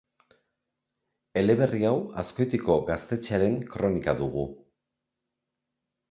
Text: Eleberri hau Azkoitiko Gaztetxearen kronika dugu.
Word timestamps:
Eleberri 1.41 1.81
hau 1.89 1.99
Azkoitiko 2.21 2.77
Gaztetxearen 2.87 3.59
kronika 3.73 4.15
dugu. 4.23 4.47